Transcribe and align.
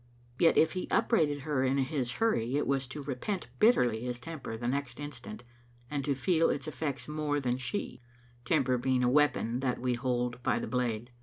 Yet 0.39 0.57
if 0.57 0.71
he 0.73 0.87
upbraided 0.89 1.41
her 1.41 1.63
in 1.63 1.77
his 1.77 2.13
hurry, 2.13 2.55
it 2.57 2.65
was 2.65 2.87
to 2.87 3.03
repent 3.03 3.49
bitterly 3.59 4.01
his 4.01 4.17
temper 4.19 4.57
the 4.57 4.67
next 4.67 4.99
instant, 4.99 5.43
and 5.91 6.03
to 6.05 6.15
feel 6.15 6.49
its 6.49 6.67
effects 6.67 7.07
more 7.07 7.39
than 7.39 7.59
she, 7.59 8.01
temper 8.43 8.79
being 8.79 9.03
a 9.03 9.07
weapon 9.09 9.59
that 9.59 9.77
we 9.79 9.93
hold 9.93 10.41
by 10.41 10.57
the 10.57 10.65
blade. 10.65 11.11